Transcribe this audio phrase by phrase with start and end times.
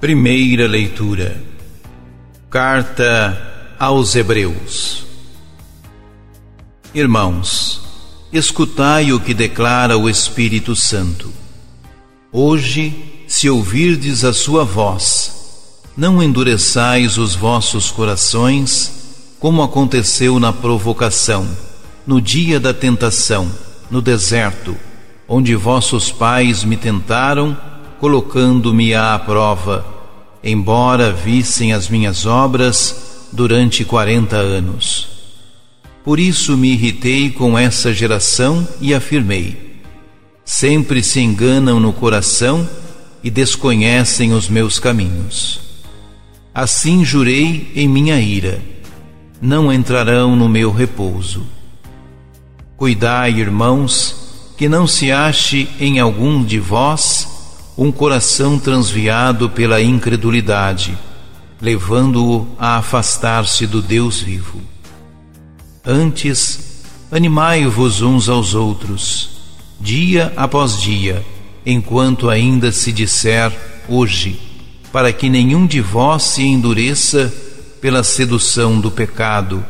[0.00, 1.38] Primeira leitura.
[2.48, 5.04] Carta aos Hebreus.
[6.94, 7.82] Irmãos,
[8.32, 11.30] escutai o que declara o Espírito Santo.
[12.32, 21.46] Hoje, se ouvirdes a sua voz, não endureçais os vossos corações, como aconteceu na provocação,
[22.06, 23.52] no dia da tentação,
[23.90, 24.74] no deserto,
[25.28, 27.54] onde vossos pais me tentaram
[28.00, 29.84] colocando-me à prova,
[30.42, 35.08] embora vissem as minhas obras durante quarenta anos.
[36.04, 39.80] Por isso me irritei com essa geração e afirmei:
[40.44, 42.68] sempre se enganam no coração
[43.22, 45.60] e desconhecem os meus caminhos.
[46.54, 48.60] Assim jurei em minha ira:
[49.40, 51.46] não entrarão no meu repouso.
[52.76, 57.29] Cuidai, irmãos, que não se ache em algum de vós
[57.80, 60.98] um coração transviado pela incredulidade,
[61.58, 64.60] levando-o a afastar-se do Deus vivo.
[65.82, 69.30] Antes, animai-vos uns aos outros,
[69.80, 71.24] dia após dia,
[71.64, 73.50] enquanto ainda se disser
[73.88, 74.38] hoje,
[74.92, 77.32] para que nenhum de vós se endureça
[77.80, 79.64] pela sedução do pecado,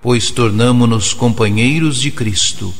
[0.00, 2.72] pois tornamo-nos companheiros de Cristo,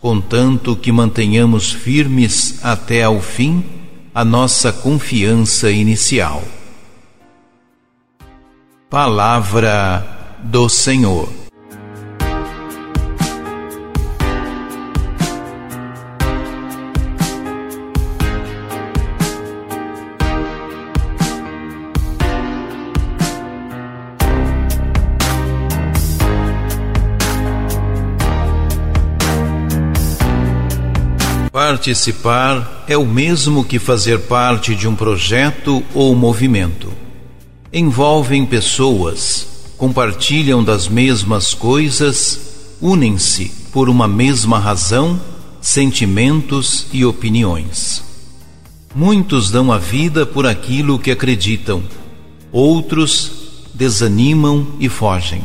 [0.00, 3.75] contanto que mantenhamos firmes até ao fim
[4.16, 6.42] a nossa confiança inicial.
[8.88, 11.45] Palavra do Senhor.
[31.56, 36.92] Participar é o mesmo que fazer parte de um projeto ou movimento.
[37.72, 39.46] Envolvem pessoas,
[39.78, 45.18] compartilham das mesmas coisas, unem-se por uma mesma razão,
[45.58, 48.04] sentimentos e opiniões.
[48.94, 51.82] Muitos dão a vida por aquilo que acreditam,
[52.52, 53.32] outros
[53.72, 55.42] desanimam e fogem.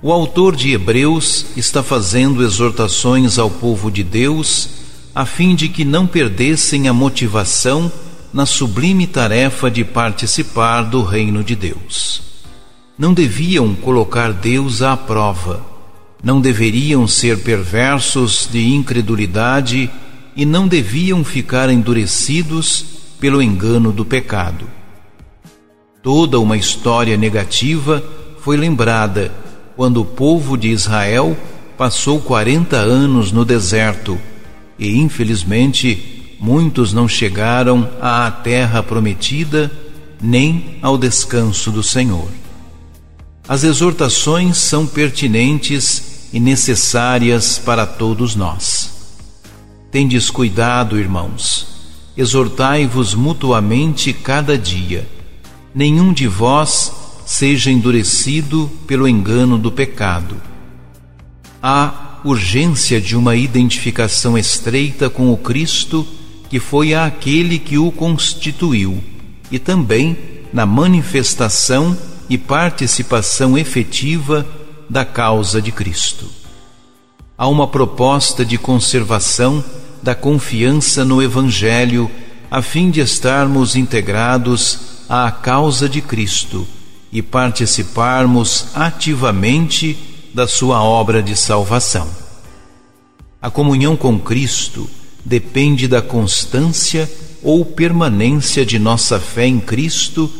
[0.00, 4.78] O autor de Hebreus está fazendo exortações ao povo de Deus
[5.14, 7.90] a fim de que não perdessem a motivação
[8.32, 12.22] na sublime tarefa de participar do reino de Deus.
[12.96, 15.64] Não deviam colocar Deus à prova,
[16.22, 19.90] não deveriam ser perversos de incredulidade
[20.36, 22.84] e não deviam ficar endurecidos
[23.18, 24.66] pelo engano do pecado.
[26.02, 28.02] Toda uma história negativa
[28.38, 29.32] foi lembrada
[29.76, 31.36] quando o povo de Israel
[31.76, 34.18] passou 40 anos no deserto
[34.80, 39.70] e infelizmente muitos não chegaram à terra prometida
[40.20, 42.28] nem ao descanso do Senhor.
[43.46, 48.90] As exortações são pertinentes e necessárias para todos nós.
[49.90, 51.66] Tendes cuidado, irmãos,
[52.16, 55.06] exortai-vos mutuamente cada dia.
[55.74, 56.92] Nenhum de vós
[57.26, 60.36] seja endurecido pelo engano do pecado.
[61.62, 66.06] Há urgência de uma identificação estreita com o Cristo,
[66.48, 69.02] que foi aquele que o constituiu,
[69.50, 70.16] e também
[70.52, 71.96] na manifestação
[72.28, 74.46] e participação efetiva
[74.88, 76.26] da causa de Cristo.
[77.36, 79.64] Há uma proposta de conservação
[80.02, 82.10] da confiança no Evangelho,
[82.50, 86.66] a fim de estarmos integrados à causa de Cristo
[87.12, 92.08] e participarmos ativamente da sua obra de salvação.
[93.40, 94.88] A comunhão com Cristo
[95.24, 97.10] depende da constância
[97.42, 100.30] ou permanência de nossa fé em Cristo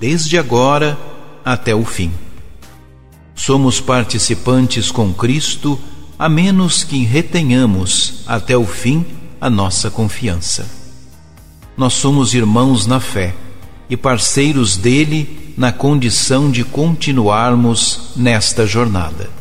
[0.00, 0.98] desde agora
[1.44, 2.10] até o fim.
[3.34, 5.78] Somos participantes com Cristo
[6.18, 9.06] a menos que retenhamos até o fim
[9.40, 10.66] a nossa confiança.
[11.76, 13.34] Nós somos irmãos na fé
[13.88, 19.37] e parceiros dele na condição de continuarmos nesta jornada.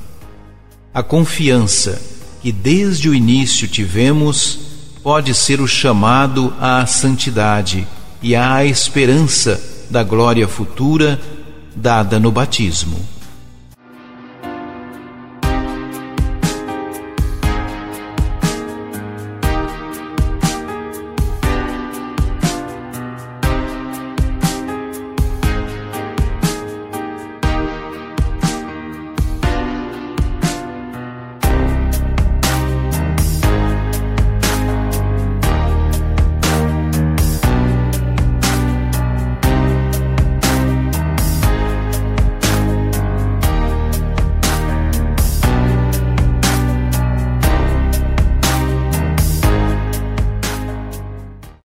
[0.98, 2.02] A confiança
[2.42, 4.58] que desde o início tivemos
[5.04, 7.88] pode ser o chamado à santidade
[8.20, 9.62] e à esperança
[9.92, 11.22] da glória futura
[11.76, 13.00] dada no batismo.